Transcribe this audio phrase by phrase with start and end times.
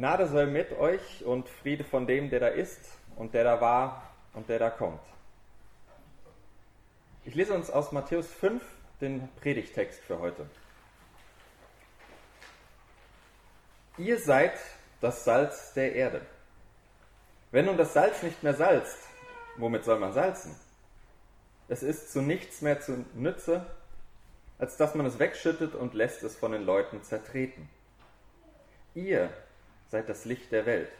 [0.00, 2.80] Gnade sei mit euch und Friede von dem, der da ist
[3.16, 5.02] und der da war und der da kommt.
[7.26, 8.62] Ich lese uns aus Matthäus 5
[9.02, 10.48] den Predigtext für heute.
[13.98, 14.54] Ihr seid
[15.02, 16.22] das Salz der Erde.
[17.50, 19.06] Wenn nun das Salz nicht mehr salzt,
[19.58, 20.56] womit soll man salzen?
[21.68, 23.66] Es ist zu nichts mehr zu Nütze,
[24.58, 27.68] als dass man es wegschüttet und lässt es von den Leuten zertreten.
[28.94, 29.30] Ihr
[29.90, 30.90] seid das Licht der Welt.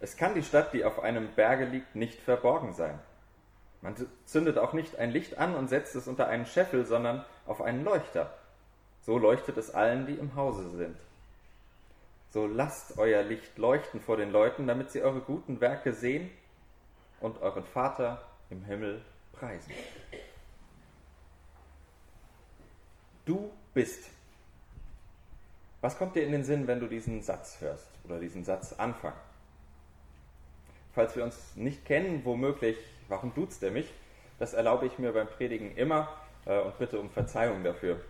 [0.00, 2.98] Es kann die Stadt, die auf einem Berge liegt, nicht verborgen sein.
[3.80, 7.60] Man zündet auch nicht ein Licht an und setzt es unter einen Scheffel, sondern auf
[7.60, 8.32] einen Leuchter.
[9.02, 10.96] So leuchtet es allen, die im Hause sind.
[12.30, 16.30] So lasst euer Licht leuchten vor den Leuten, damit sie eure guten Werke sehen
[17.20, 19.72] und euren Vater im Himmel preisen.
[23.24, 24.10] Du bist
[25.84, 29.12] was kommt dir in den Sinn, wenn du diesen Satz hörst oder diesen Satz Anfang?
[30.94, 33.92] Falls wir uns nicht kennen, womöglich, warum duzt er mich?
[34.38, 36.08] Das erlaube ich mir beim Predigen immer
[36.46, 38.00] äh, und bitte um Verzeihung dafür.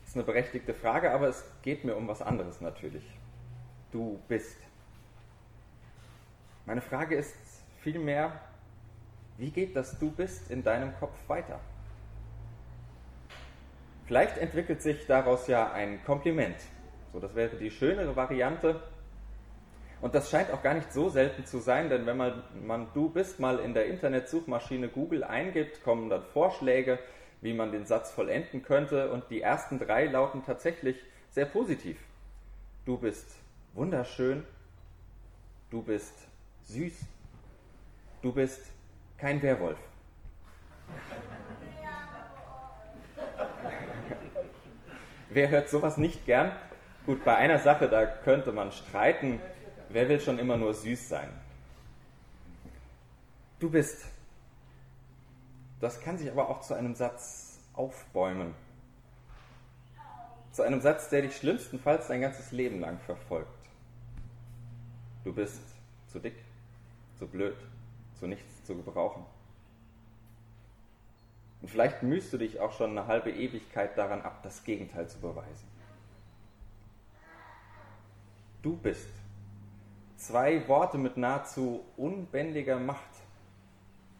[0.00, 3.04] Das ist eine berechtigte Frage, aber es geht mir um was anderes natürlich.
[3.92, 4.56] Du bist.
[6.66, 7.36] Meine Frage ist
[7.82, 8.32] vielmehr,
[9.36, 11.60] wie geht das Du bist in deinem Kopf weiter?
[14.08, 16.56] Vielleicht entwickelt sich daraus ja ein Kompliment.
[17.12, 18.82] So, das wäre die schönere Variante.
[20.00, 23.10] Und das scheint auch gar nicht so selten zu sein, denn wenn man, man du
[23.10, 26.98] bist mal in der Internetsuchmaschine Google eingibt, kommen dann Vorschläge,
[27.42, 29.12] wie man den Satz vollenden könnte.
[29.12, 30.96] Und die ersten drei lauten tatsächlich
[31.28, 31.98] sehr positiv.
[32.86, 33.36] Du bist
[33.74, 34.42] wunderschön,
[35.68, 36.14] du bist
[36.62, 36.98] süß,
[38.22, 38.62] du bist
[39.18, 39.78] kein Werwolf.
[45.30, 46.52] Wer hört sowas nicht gern?
[47.04, 49.40] Gut, bei einer Sache, da könnte man streiten.
[49.90, 51.28] Wer will schon immer nur süß sein?
[53.58, 54.04] Du bist.
[55.80, 58.54] Das kann sich aber auch zu einem Satz aufbäumen.
[60.52, 63.48] Zu einem Satz, der dich schlimmstenfalls dein ganzes Leben lang verfolgt.
[65.24, 65.60] Du bist
[66.08, 66.36] zu dick,
[67.18, 67.56] zu blöd,
[68.18, 69.24] zu nichts zu gebrauchen.
[71.60, 75.18] Und vielleicht mühst du dich auch schon eine halbe Ewigkeit daran ab, das Gegenteil zu
[75.18, 75.66] beweisen.
[78.62, 79.08] Du bist.
[80.16, 83.08] Zwei Worte mit nahezu unbändiger Macht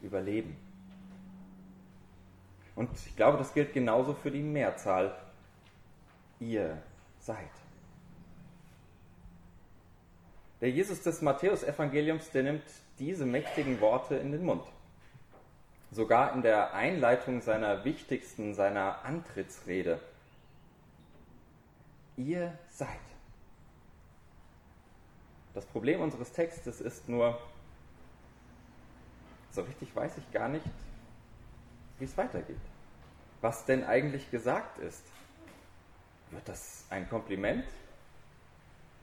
[0.00, 0.56] überleben.
[2.76, 5.16] Und ich glaube, das gilt genauso für die Mehrzahl.
[6.38, 6.81] Ihr
[7.19, 7.50] seid.
[10.60, 12.65] Der Jesus des Matthäusevangeliums, der nimmt
[13.00, 14.62] diese mächtigen Worte in den Mund
[15.91, 20.00] sogar in der Einleitung seiner wichtigsten, seiner Antrittsrede.
[22.16, 22.88] Ihr seid.
[25.54, 27.38] Das Problem unseres Textes ist nur,
[29.50, 30.66] so richtig weiß ich gar nicht,
[31.99, 32.60] wie es weitergeht.
[33.41, 35.05] Was denn eigentlich gesagt ist.
[36.31, 37.65] Wird das ein Kompliment?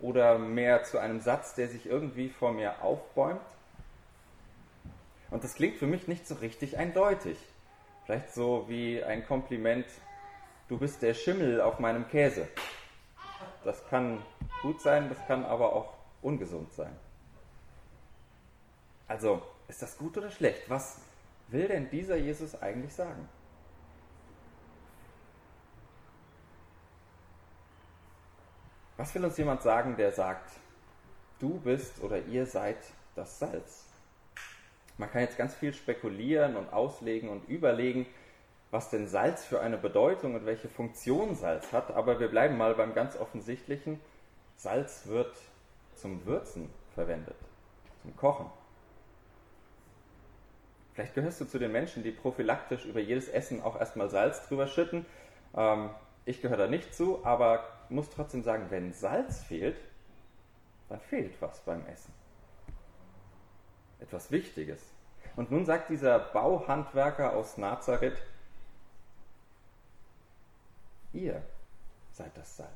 [0.01, 3.41] Oder mehr zu einem Satz, der sich irgendwie vor mir aufbäumt?
[5.31, 7.37] Und das klingt für mich nicht so richtig eindeutig.
[8.05, 9.85] Vielleicht so wie ein Kompliment,
[10.67, 12.47] du bist der Schimmel auf meinem Käse.
[13.63, 14.21] Das kann
[14.61, 16.95] gut sein, das kann aber auch ungesund sein.
[19.07, 20.69] Also, ist das gut oder schlecht?
[20.69, 20.99] Was
[21.47, 23.27] will denn dieser Jesus eigentlich sagen?
[28.97, 30.51] Was will uns jemand sagen, der sagt,
[31.39, 32.77] du bist oder ihr seid
[33.15, 33.84] das Salz?
[34.97, 38.05] Man kann jetzt ganz viel spekulieren und auslegen und überlegen,
[38.71, 42.75] was denn Salz für eine Bedeutung und welche Funktion Salz hat, aber wir bleiben mal
[42.75, 43.99] beim ganz offensichtlichen.
[44.55, 45.35] Salz wird
[45.95, 47.35] zum Würzen verwendet,
[48.01, 48.45] zum Kochen.
[50.93, 54.67] Vielleicht gehörst du zu den Menschen, die prophylaktisch über jedes Essen auch erstmal Salz drüber
[54.67, 55.05] schütten.
[55.55, 55.89] Ähm,
[56.23, 59.77] ich gehöre da nicht zu, aber muss trotzdem sagen, wenn Salz fehlt,
[60.87, 62.13] dann fehlt was beim Essen
[64.05, 64.81] etwas Wichtiges.
[65.35, 68.21] Und nun sagt dieser Bauhandwerker aus Nazareth,
[71.11, 71.41] ihr
[72.13, 72.69] seid das Salz.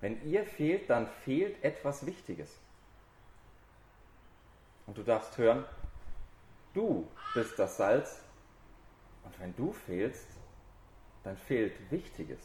[0.00, 2.50] Wenn ihr fehlt, dann fehlt etwas Wichtiges.
[4.86, 5.64] Und du darfst hören,
[6.74, 8.20] du bist das Salz.
[9.24, 10.28] Und wenn du fehlst,
[11.24, 12.40] dann fehlt Wichtiges.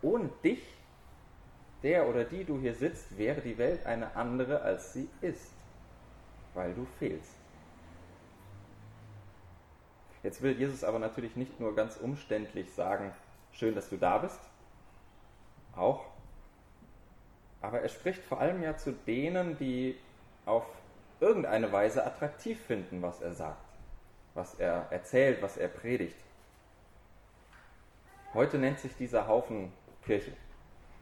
[0.00, 0.75] Ohne dich
[1.86, 5.52] der oder die du hier sitzt, wäre die Welt eine andere, als sie ist,
[6.52, 7.30] weil du fehlst.
[10.24, 13.14] Jetzt will Jesus aber natürlich nicht nur ganz umständlich sagen,
[13.52, 14.40] schön, dass du da bist,
[15.76, 16.06] auch.
[17.60, 19.96] Aber er spricht vor allem ja zu denen, die
[20.44, 20.66] auf
[21.20, 23.64] irgendeine Weise attraktiv finden, was er sagt,
[24.34, 26.16] was er erzählt, was er predigt.
[28.34, 29.72] Heute nennt sich dieser Haufen
[30.04, 30.32] Kirche.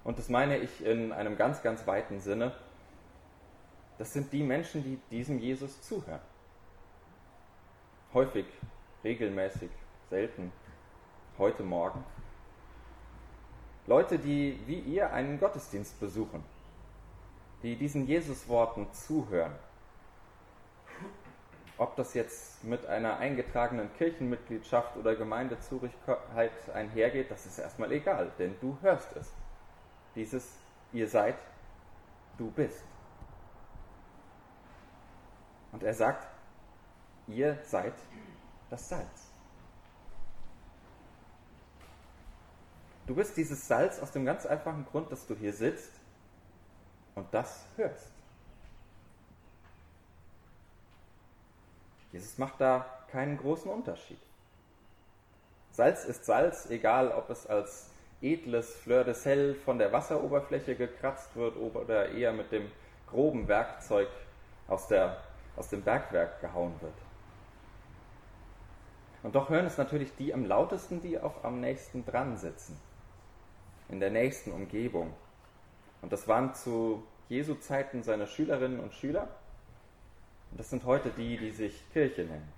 [0.05, 2.53] Und das meine ich in einem ganz, ganz weiten Sinne.
[3.99, 6.21] Das sind die Menschen, die diesem Jesus zuhören.
[8.13, 8.47] Häufig,
[9.03, 9.71] regelmäßig,
[10.11, 10.53] selten,
[11.39, 12.05] heute Morgen.
[13.87, 16.45] Leute, die wie ihr einen Gottesdienst besuchen,
[17.63, 19.53] die diesen Jesus-Worten zuhören.
[21.77, 28.55] Ob das jetzt mit einer eingetragenen Kirchenmitgliedschaft oder Gemeindezugehörigkeit einhergeht, das ist erstmal egal, denn
[28.61, 29.33] du hörst es.
[30.15, 30.49] Dieses
[30.93, 31.37] ihr seid,
[32.39, 32.83] du bist.
[35.73, 36.27] Und er sagt,
[37.27, 37.95] ihr seid
[38.71, 39.31] das Salz.
[43.07, 45.93] Du bist dieses Salz aus dem ganz einfachen Grund, dass du hier sitzt
[47.15, 48.13] und das hörst.
[52.13, 54.21] Jesus macht da keinen großen Unterschied.
[55.73, 57.91] Salz ist Salz, egal ob es als
[58.25, 62.71] edles Fleur de Sel von der Wasseroberfläche gekratzt wird oder eher mit dem
[63.11, 64.09] groben Werkzeug
[64.67, 65.19] aus, der,
[65.57, 66.95] aus dem Bergwerk gehauen wird.
[69.23, 72.79] Und doch hören es natürlich die am lautesten, die auch am nächsten dran sitzen,
[73.89, 75.13] in der nächsten Umgebung.
[76.03, 79.29] Und das waren zu Jesu Zeiten seine Schülerinnen und Schüler.
[80.51, 82.53] Und das sind heute die, die sich Kirche nennen.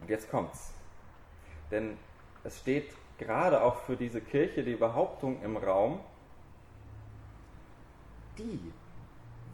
[0.00, 0.72] Und jetzt kommt's.
[1.70, 1.96] Denn
[2.44, 6.00] es steht gerade auch für diese Kirche die Behauptung im Raum,
[8.38, 8.72] die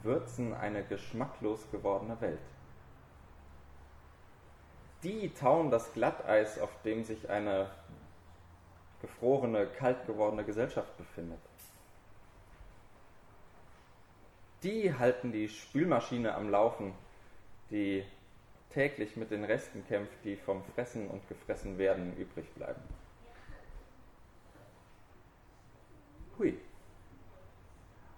[0.03, 2.39] würzen eine geschmacklos gewordene Welt.
[5.03, 7.69] Die tauen das Glatteis, auf dem sich eine
[9.01, 11.39] gefrorene, kalt gewordene Gesellschaft befindet.
[14.63, 16.93] Die halten die Spülmaschine am Laufen,
[17.69, 18.03] die
[18.69, 22.81] täglich mit den Resten kämpft, die vom Fressen und gefressen werden übrig bleiben.
[26.37, 26.57] Hui.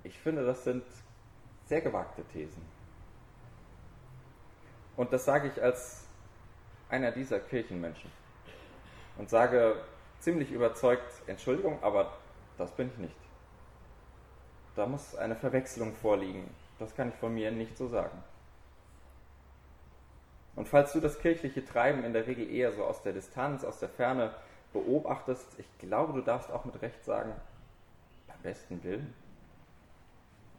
[0.04, 0.84] Ich finde, das sind
[1.66, 2.62] sehr gewagte Thesen.
[4.98, 6.08] Und das sage ich als
[6.90, 8.12] einer dieser Kirchenmenschen.
[9.18, 9.82] Und sage
[10.20, 12.18] ziemlich überzeugt, Entschuldigung, aber
[12.58, 13.16] das bin ich nicht.
[14.76, 16.50] Da muss eine Verwechslung vorliegen.
[16.80, 18.24] Das kann ich von mir nicht so sagen.
[20.60, 23.80] Und falls du das kirchliche Treiben in der Regel eher so aus der Distanz, aus
[23.80, 24.36] der Ferne
[24.74, 27.32] beobachtest, ich glaube, du darfst auch mit Recht sagen,
[28.28, 29.14] beim besten Willen,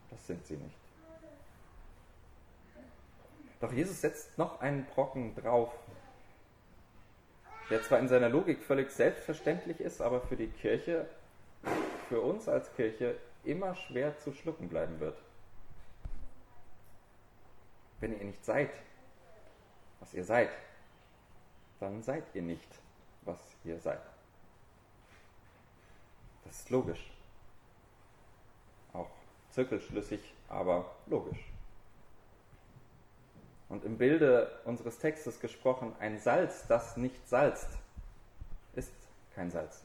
[0.08, 0.79] das sind sie nicht.
[3.61, 5.70] Doch Jesus setzt noch einen Brocken drauf,
[7.69, 11.11] der zwar in seiner Logik völlig selbstverständlich ist, aber für die Kirche,
[12.08, 15.19] für uns als Kirche immer schwer zu schlucken bleiben wird.
[18.00, 18.70] Wenn ihr nicht seid,
[20.00, 20.50] was ihr seid,
[21.79, 22.69] dann seid ihr nicht,
[23.23, 24.00] was ihr seid.
[26.44, 27.11] Das ist logisch.
[28.93, 29.11] Auch
[29.50, 31.44] zirkelschlüssig, aber logisch.
[33.69, 37.69] Und im Bilde unseres Textes gesprochen, ein Salz, das nicht salzt,
[38.74, 38.93] ist
[39.34, 39.84] kein Salz.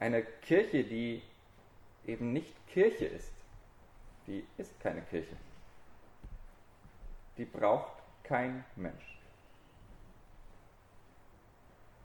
[0.00, 1.22] Eine Kirche, die
[2.04, 3.32] eben nicht Kirche ist,
[4.26, 5.36] die ist keine Kirche.
[7.38, 9.20] Die braucht kein Mensch.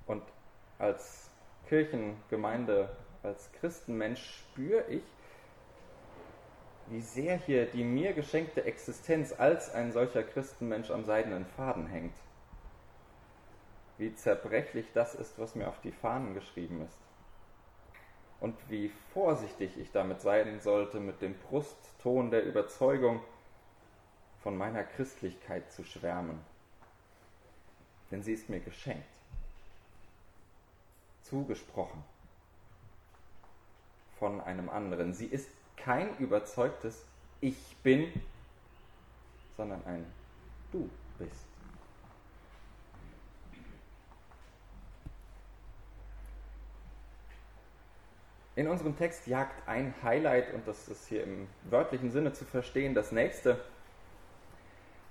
[0.05, 0.23] Und
[0.77, 1.29] als
[1.67, 2.89] Kirchengemeinde,
[3.23, 5.03] als Christenmensch spüre ich,
[6.87, 12.15] wie sehr hier die mir geschenkte Existenz als ein solcher Christenmensch am seidenen Faden hängt.
[13.99, 16.97] Wie zerbrechlich das ist, was mir auf die Fahnen geschrieben ist.
[18.39, 23.21] Und wie vorsichtig ich damit sein sollte, mit dem Brustton der Überzeugung,
[24.43, 26.39] von meiner Christlichkeit zu schwärmen.
[28.11, 29.05] Denn sie ist mir geschenkt,
[31.23, 32.03] zugesprochen
[34.17, 35.13] von einem anderen.
[35.13, 37.05] Sie ist kein überzeugtes
[37.41, 38.11] Ich bin,
[39.55, 40.05] sondern ein
[40.71, 41.45] Du bist.
[48.55, 52.93] In unserem Text jagt ein Highlight, und das ist hier im wörtlichen Sinne zu verstehen,
[52.93, 53.63] das nächste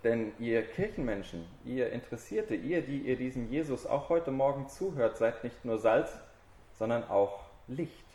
[0.04, 5.42] denn ihr Kirchenmenschen, ihr Interessierte, ihr, die ihr diesem Jesus auch heute Morgen zuhört, seid
[5.42, 6.12] nicht nur Salz,
[6.74, 8.06] sondern auch Licht.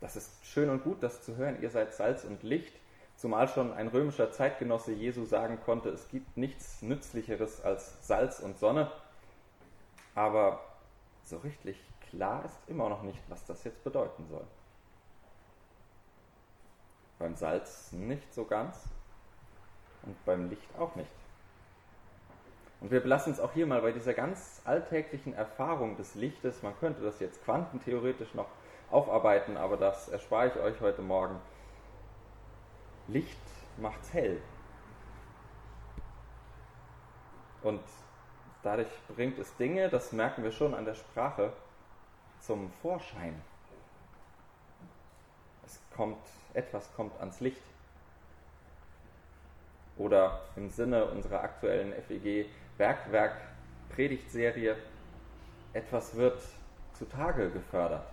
[0.00, 1.60] Das ist schön und gut, das zu hören.
[1.60, 2.74] Ihr seid Salz und Licht,
[3.16, 8.58] zumal schon ein römischer Zeitgenosse Jesu sagen konnte, es gibt nichts Nützlicheres als Salz und
[8.58, 8.92] Sonne.
[10.14, 10.60] Aber
[11.24, 11.76] so richtig
[12.10, 14.44] klar ist immer noch nicht, was das jetzt bedeuten soll.
[17.18, 18.78] Beim Salz nicht so ganz
[20.06, 21.10] und beim Licht auch nicht.
[22.80, 26.62] Und wir belassen es auch hier mal bei dieser ganz alltäglichen Erfahrung des Lichtes.
[26.62, 28.48] Man könnte das jetzt quantentheoretisch noch
[28.90, 31.40] aufarbeiten, aber das erspare ich euch heute Morgen.
[33.08, 33.38] Licht
[33.78, 34.40] macht's hell.
[37.62, 37.82] Und
[38.62, 41.52] dadurch bringt es Dinge, das merken wir schon an der Sprache,
[42.40, 43.40] zum Vorschein.
[45.64, 47.62] Es kommt, etwas kommt ans Licht.
[49.96, 53.36] Oder im Sinne unserer aktuellen FEG Bergwerk
[53.90, 54.76] Predigtserie,
[55.72, 56.42] etwas wird
[56.92, 58.06] zutage gefördert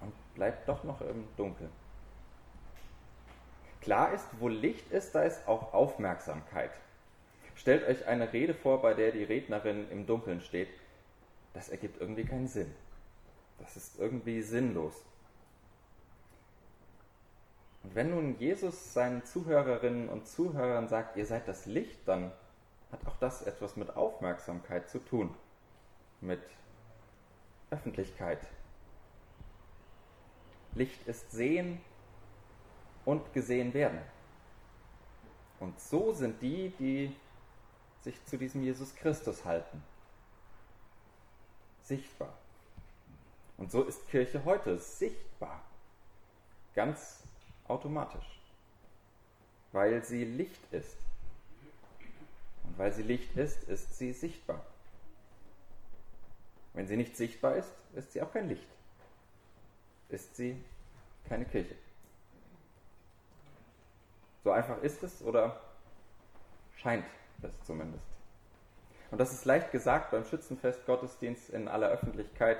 [0.00, 1.70] und bleibt doch noch im Dunkeln.
[3.80, 6.72] Klar ist, wo Licht ist, da ist auch Aufmerksamkeit.
[7.54, 10.68] Stellt euch eine Rede vor, bei der die Rednerin im Dunkeln steht.
[11.54, 12.72] Das ergibt irgendwie keinen Sinn.
[13.58, 15.04] Das ist irgendwie sinnlos.
[17.88, 22.32] Und wenn nun Jesus seinen Zuhörerinnen und Zuhörern sagt, ihr seid das Licht, dann
[22.92, 25.34] hat auch das etwas mit Aufmerksamkeit zu tun,
[26.20, 26.42] mit
[27.70, 28.46] Öffentlichkeit.
[30.74, 31.80] Licht ist sehen
[33.06, 34.02] und gesehen werden.
[35.58, 37.16] Und so sind die, die
[38.02, 39.82] sich zu diesem Jesus Christus halten.
[41.84, 42.34] Sichtbar.
[43.56, 45.62] Und so ist Kirche heute sichtbar.
[46.74, 47.22] Ganz
[47.68, 48.40] automatisch.
[49.72, 50.96] Weil sie Licht ist.
[52.64, 54.64] Und weil sie Licht ist, ist sie sichtbar.
[56.74, 58.68] Wenn sie nicht sichtbar ist, ist sie auch kein Licht.
[60.08, 60.56] Ist sie
[61.28, 61.74] keine Kirche.
[64.44, 65.60] So einfach ist es oder
[66.76, 67.04] scheint
[67.42, 68.04] es zumindest.
[69.10, 72.58] Und das ist leicht gesagt beim Schützenfest Gottesdienst in aller Öffentlichkeit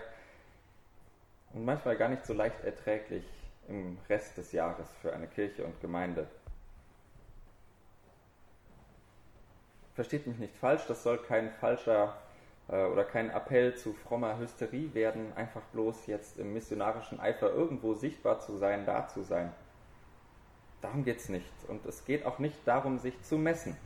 [1.52, 3.24] und manchmal gar nicht so leicht erträglich
[3.68, 6.26] im Rest des Jahres für eine Kirche und Gemeinde.
[9.94, 12.16] Versteht mich nicht falsch, das soll kein falscher
[12.68, 17.94] äh, oder kein Appell zu frommer Hysterie werden, einfach bloß jetzt im missionarischen Eifer irgendwo
[17.94, 19.52] sichtbar zu sein, da zu sein.
[20.80, 21.52] Darum geht es nicht.
[21.66, 23.76] Und es geht auch nicht darum, sich zu messen.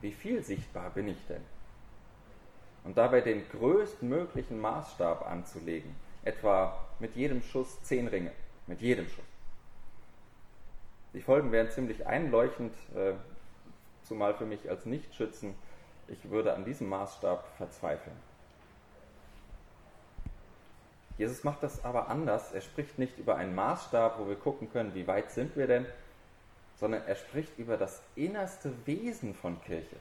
[0.00, 1.42] Wie viel sichtbar bin ich denn?
[2.84, 8.30] Und dabei den größtmöglichen Maßstab anzulegen, etwa mit jedem Schuss zehn Ringe,
[8.66, 9.24] mit jedem Schuss.
[11.14, 13.14] Die Folgen wären ziemlich einleuchtend, äh,
[14.04, 15.54] zumal für mich als Nichtschützen.
[16.08, 18.16] Ich würde an diesem Maßstab verzweifeln.
[21.18, 22.52] Jesus macht das aber anders.
[22.52, 25.86] Er spricht nicht über einen Maßstab, wo wir gucken können, wie weit sind wir denn,
[26.78, 29.96] sondern er spricht über das innerste Wesen von Kirche.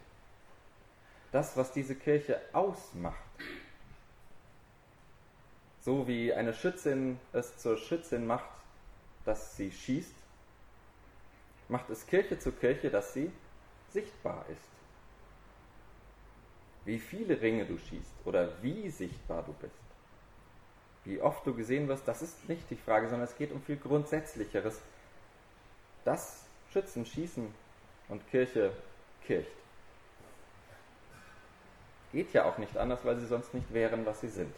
[1.31, 3.15] Das, was diese Kirche ausmacht.
[5.85, 8.49] So wie eine Schützin es zur Schützin macht,
[9.23, 10.15] dass sie schießt,
[11.69, 13.31] macht es Kirche zur Kirche, dass sie
[13.91, 14.67] sichtbar ist.
[16.85, 19.75] Wie viele Ringe du schießt oder wie sichtbar du bist,
[21.03, 23.77] wie oft du gesehen wirst, das ist nicht die Frage, sondern es geht um viel
[23.77, 24.81] Grundsätzlicheres.
[26.03, 27.53] Das Schützen schießen
[28.09, 28.71] und Kirche
[29.23, 29.51] kircht.
[32.11, 34.53] Geht ja auch nicht anders, weil sie sonst nicht wären, was sie sind.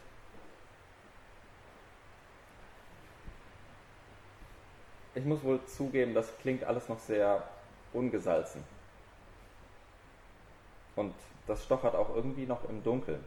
[5.18, 7.42] Ich muss wohl zugeben, das klingt alles noch sehr
[7.92, 8.64] ungesalzen.
[10.96, 11.16] Und
[11.48, 13.26] das stochert auch irgendwie noch im Dunkeln.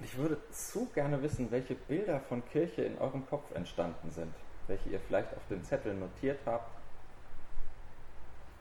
[0.00, 4.34] Ich würde zu gerne wissen, welche Bilder von Kirche in eurem Kopf entstanden sind,
[4.66, 6.68] welche ihr vielleicht auf den Zetteln notiert habt.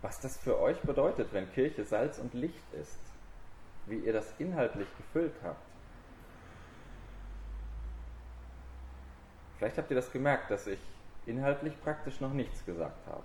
[0.04, 3.00] Was das für euch bedeutet, wenn Kirche Salz und Licht ist,
[3.88, 5.65] wie ihr das inhaltlich gefüllt habt.
[9.66, 10.78] Vielleicht habt ihr das gemerkt, dass ich
[11.26, 13.24] inhaltlich praktisch noch nichts gesagt habe.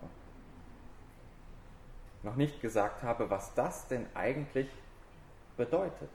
[2.23, 4.67] Noch nicht gesagt habe, was das denn eigentlich
[5.59, 6.09] bedeutet.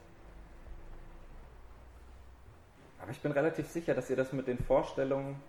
[3.00, 5.40] Aber ich bin relativ sicher, dass ihr das mit den Vorstellungen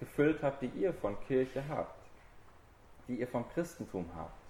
[0.00, 2.00] gefüllt habt, die ihr von Kirche habt,
[3.08, 4.40] die ihr vom Christentum habt,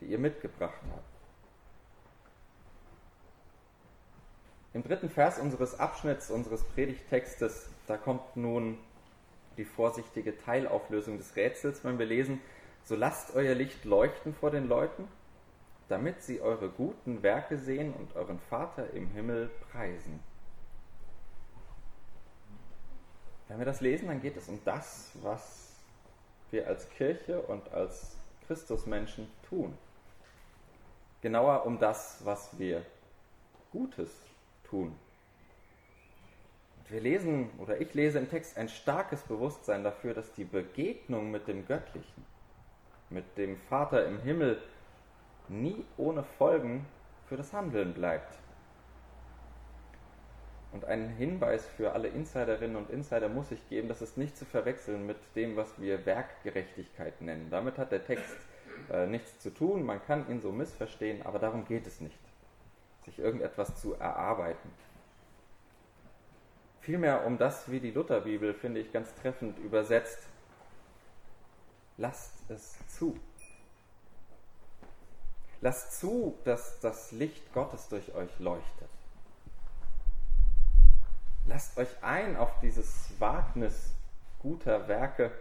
[0.00, 1.15] die ihr mitgebracht habt.
[4.76, 8.76] Im dritten Vers unseres Abschnitts unseres Predigtextes, da kommt nun
[9.56, 12.42] die vorsichtige Teilauflösung des Rätsels, wenn wir lesen,
[12.84, 15.08] so lasst euer Licht leuchten vor den Leuten,
[15.88, 20.20] damit sie eure guten Werke sehen und euren Vater im Himmel preisen.
[23.48, 25.70] Wenn wir das lesen, dann geht es um das, was
[26.50, 28.14] wir als Kirche und als
[28.46, 29.72] Christusmenschen tun.
[31.22, 32.84] genauer um das, was wir
[33.72, 34.10] Gutes
[34.68, 34.94] tun.
[36.78, 41.30] Und wir lesen, oder ich lese im Text ein starkes Bewusstsein dafür, dass die Begegnung
[41.30, 42.24] mit dem Göttlichen,
[43.10, 44.60] mit dem Vater im Himmel,
[45.48, 46.86] nie ohne Folgen
[47.28, 48.38] für das Handeln bleibt.
[50.72, 54.44] Und einen Hinweis für alle Insiderinnen und Insider muss ich geben, das ist nicht zu
[54.44, 57.48] verwechseln mit dem, was wir Werkgerechtigkeit nennen.
[57.50, 58.36] Damit hat der Text
[58.90, 62.18] äh, nichts zu tun, man kann ihn so missverstehen, aber darum geht es nicht,
[63.06, 64.70] sich irgendetwas zu erarbeiten.
[66.80, 70.18] Vielmehr um das, wie die Lutherbibel, finde ich, ganz treffend übersetzt.
[71.96, 73.18] Lasst es zu.
[75.60, 78.90] Lasst zu, dass das Licht Gottes durch euch leuchtet.
[81.46, 83.92] Lasst euch ein auf dieses Wagnis
[84.40, 85.32] guter Werke,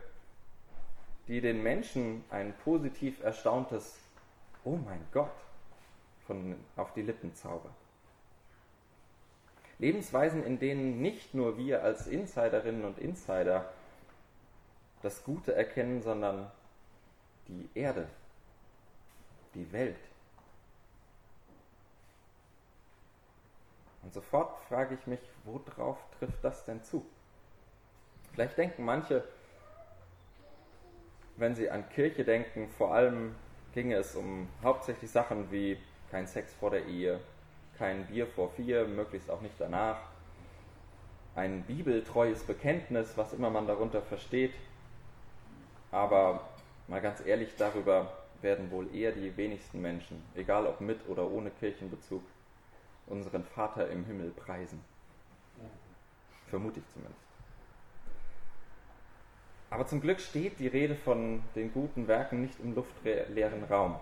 [1.27, 3.97] die den Menschen ein positiv erstauntes
[4.63, 5.31] Oh mein Gott
[6.27, 7.73] von, auf die Lippen zaubern.
[9.77, 13.71] Lebensweisen, in denen nicht nur wir als Insiderinnen und Insider
[15.01, 16.49] das Gute erkennen, sondern
[17.47, 18.07] die Erde,
[19.53, 19.97] die Welt.
[24.01, 27.05] Und sofort frage ich mich, worauf trifft das denn zu?
[28.33, 29.23] Vielleicht denken manche,
[31.37, 33.35] wenn sie an Kirche denken, vor allem
[33.73, 35.77] ginge es um hauptsächlich Sachen wie
[36.15, 37.19] kein Sex vor der Ehe,
[37.77, 39.97] kein Bier vor vier, möglichst auch nicht danach,
[41.35, 44.53] ein bibeltreues Bekenntnis, was immer man darunter versteht.
[45.91, 46.47] Aber
[46.87, 51.51] mal ganz ehrlich, darüber werden wohl eher die wenigsten Menschen, egal ob mit oder ohne
[51.51, 52.23] Kirchenbezug,
[53.07, 54.79] unseren Vater im Himmel preisen.
[56.47, 57.19] Vermute ich zumindest.
[59.69, 63.99] Aber zum Glück steht die Rede von den guten Werken nicht im luftleeren Raum.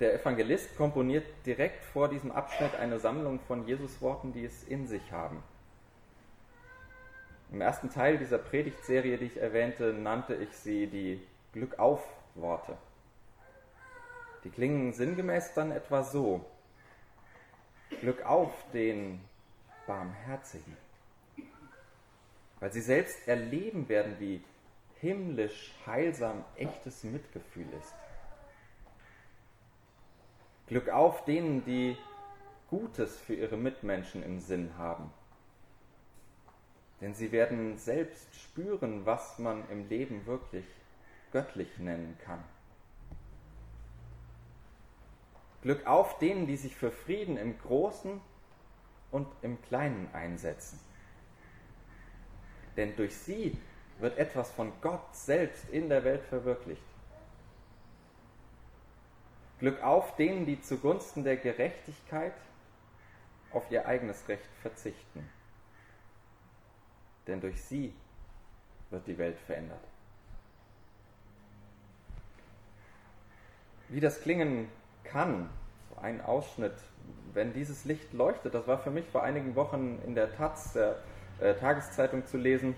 [0.00, 5.12] Der Evangelist komponiert direkt vor diesem Abschnitt eine Sammlung von Jesus-Worten, die es in sich
[5.12, 5.42] haben.
[7.52, 11.20] Im ersten Teil dieser Predigtserie, die ich erwähnte, nannte ich sie die
[11.52, 12.78] Glückauf-Worte.
[14.44, 16.46] Die klingen sinngemäß dann etwa so.
[18.00, 19.20] Glück auf den
[19.86, 20.78] Barmherzigen.
[22.58, 24.42] Weil sie selbst erleben werden, wie
[25.00, 27.94] himmlisch, heilsam, echtes Mitgefühl ist.
[30.70, 31.96] Glück auf denen, die
[32.68, 35.12] Gutes für ihre Mitmenschen im Sinn haben.
[37.00, 40.64] Denn sie werden selbst spüren, was man im Leben wirklich
[41.32, 42.44] göttlich nennen kann.
[45.62, 48.20] Glück auf denen, die sich für Frieden im Großen
[49.10, 50.78] und im Kleinen einsetzen.
[52.76, 53.58] Denn durch sie
[53.98, 56.89] wird etwas von Gott selbst in der Welt verwirklicht.
[59.60, 62.32] Glück auf denen, die zugunsten der Gerechtigkeit
[63.52, 65.28] auf ihr eigenes Recht verzichten.
[67.26, 67.94] Denn durch sie
[68.90, 69.84] wird die Welt verändert.
[73.88, 74.68] Wie das klingen
[75.04, 75.50] kann,
[75.88, 76.74] so ein Ausschnitt,
[77.34, 80.96] wenn dieses Licht leuchtet, das war für mich vor einigen Wochen in der Taz, der
[81.40, 82.74] äh, Tageszeitung zu lesen,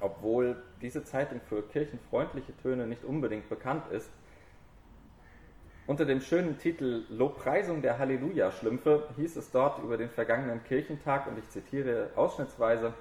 [0.00, 4.10] obwohl diese Zeitung für kirchenfreundliche Töne nicht unbedingt bekannt ist,
[5.90, 11.36] unter dem schönen Titel Lobpreisung der Halleluja-Schlümpfe hieß es dort über den vergangenen Kirchentag, und
[11.36, 12.94] ich zitiere ausschnittsweise,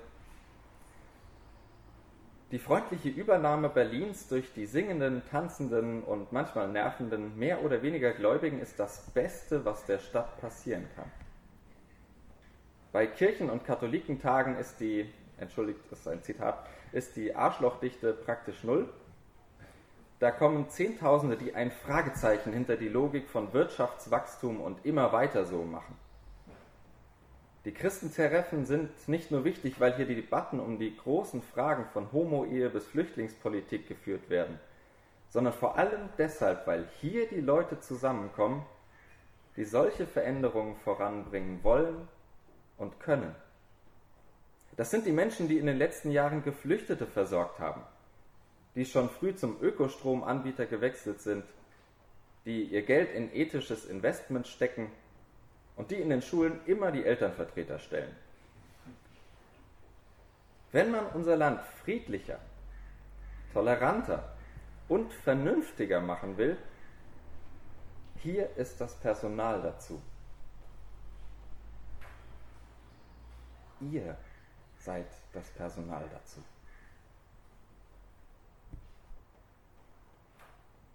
[2.50, 8.60] die freundliche Übernahme Berlins durch die singenden, tanzenden und manchmal nervenden, mehr oder weniger Gläubigen
[8.60, 11.12] ist das Beste, was der Stadt passieren kann.
[12.92, 18.90] Bei Kirchen- und Katholikentagen ist die, entschuldigt, ist ein Zitat, ist die Arschlochdichte praktisch null
[20.20, 25.64] da kommen Zehntausende, die ein Fragezeichen hinter die Logik von Wirtschaftswachstum und immer weiter so
[25.64, 25.96] machen.
[27.66, 32.12] Die Christentreffen sind nicht nur wichtig, weil hier die Debatten um die großen Fragen von
[32.12, 34.60] Homo-Ehe bis Flüchtlingspolitik geführt werden,
[35.30, 38.66] sondern vor allem deshalb, weil hier die Leute zusammenkommen,
[39.56, 42.08] die solche Veränderungen voranbringen wollen
[42.78, 43.36] und können.
[44.78, 47.82] Das sind die Menschen, die in den letzten Jahren Geflüchtete versorgt haben,
[48.80, 51.44] die schon früh zum Ökostromanbieter gewechselt sind,
[52.46, 54.90] die ihr Geld in ethisches Investment stecken
[55.76, 58.16] und die in den Schulen immer die Elternvertreter stellen.
[60.72, 62.40] Wenn man unser Land friedlicher,
[63.52, 64.34] toleranter
[64.88, 66.58] und vernünftiger machen will,
[68.20, 70.02] hier ist das Personal dazu.
[73.82, 74.16] Ihr
[74.78, 76.42] seid das Personal dazu.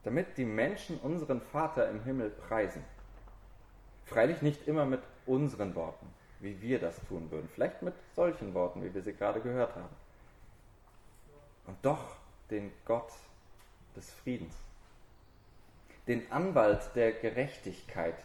[0.04, 2.84] Damit die Menschen unseren Vater im Himmel preisen.
[4.04, 6.06] Freilich nicht immer mit unseren Worten,
[6.40, 9.96] wie wir das tun würden, vielleicht mit solchen Worten, wie wir sie gerade gehört haben.
[11.66, 12.16] Und doch
[12.50, 13.10] den Gott
[13.96, 14.54] des Friedens,
[16.06, 18.16] den Anwalt der Gerechtigkeit,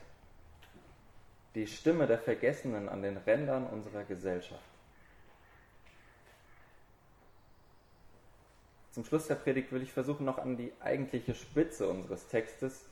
[1.55, 4.68] die Stimme der Vergessenen an den Rändern unserer Gesellschaft.
[8.99, 12.85] Zum Schluss der Predigt will ich versuchen, noch an die eigentliche Spitze unseres Textes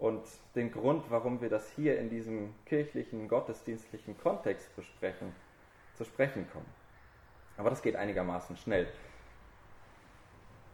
[0.00, 0.24] und
[0.56, 5.32] den Grund, warum wir das hier in diesem kirchlichen, gottesdienstlichen Kontext besprechen,
[5.94, 6.66] zu sprechen kommen.
[7.56, 8.88] Aber das geht einigermaßen schnell.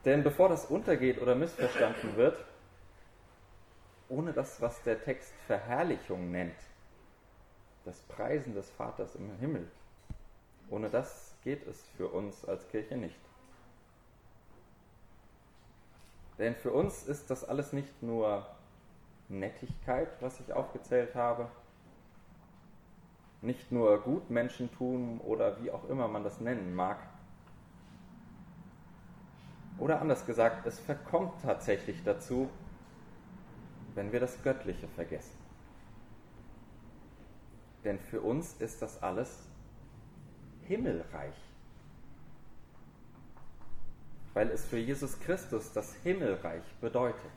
[0.07, 2.43] Denn bevor das untergeht oder missverstanden wird,
[4.09, 6.57] ohne das, was der Text Verherrlichung nennt,
[7.85, 9.71] das Preisen des Vaters im Himmel,
[10.71, 13.26] ohne das geht es für uns als Kirche nicht.
[16.39, 18.47] Denn für uns ist das alles nicht nur
[19.29, 21.49] Nettigkeit, was ich aufgezählt habe,
[23.41, 26.99] nicht nur Gutmenschentum oder wie auch immer man das nennen mag.
[29.79, 32.49] Oder anders gesagt, es verkommt tatsächlich dazu,
[33.95, 35.37] wenn wir das Göttliche vergessen.
[37.85, 39.47] Denn für uns ist das alles
[40.67, 41.46] himmelreich
[44.37, 47.31] weil es für Jesus Christus das Himmelreich bedeutet.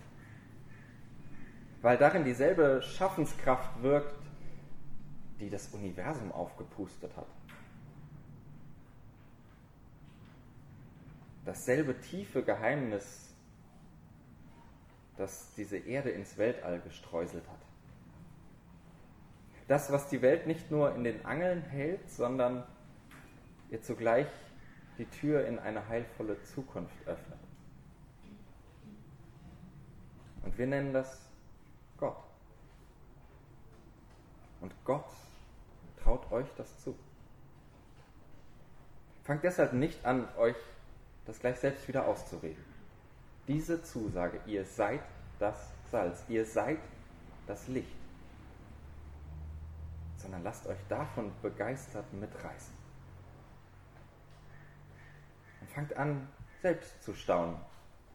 [1.81, 4.21] Weil darin dieselbe Schaffenskraft wirkt,
[5.39, 7.29] die das Universum aufgepustet hat.
[11.45, 13.33] Dasselbe tiefe Geheimnis,
[15.15, 17.61] das diese Erde ins Weltall gestreuselt hat.
[19.69, 22.65] Das, was die Welt nicht nur in den Angeln hält, sondern
[23.69, 24.27] ihr zugleich
[24.99, 27.39] die Tür in eine heilvolle Zukunft öffnet.
[30.43, 31.21] Und wir nennen das
[31.97, 32.17] Gott.
[34.61, 35.09] Und Gott
[36.03, 36.95] traut euch das zu.
[39.23, 40.55] Fangt deshalb nicht an, euch
[41.25, 42.63] das gleich selbst wieder auszureden.
[43.47, 45.01] Diese Zusage, ihr seid
[45.39, 46.79] das Salz, ihr seid
[47.47, 47.95] das Licht,
[50.17, 52.78] sondern lasst euch davon begeistert mitreißen.
[55.69, 56.27] Fangt an,
[56.61, 57.57] selbst zu staunen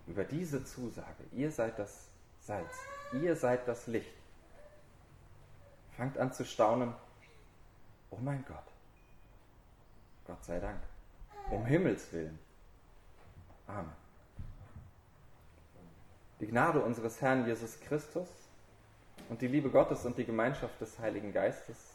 [0.07, 1.25] über diese Zusage.
[1.33, 2.09] Ihr seid das
[2.41, 2.75] Salz,
[3.13, 4.15] ihr seid das Licht.
[5.97, 6.93] Fangt an zu staunen,
[8.11, 8.67] oh mein Gott,
[10.27, 10.81] Gott sei Dank,
[11.51, 12.39] um Himmels willen.
[13.67, 13.93] Amen.
[16.41, 18.29] Die Gnade unseres Herrn Jesus Christus
[19.29, 21.95] und die Liebe Gottes und die Gemeinschaft des Heiligen Geistes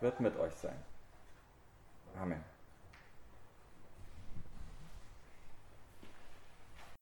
[0.00, 0.76] wird mit euch sein.
[2.18, 2.53] Amen.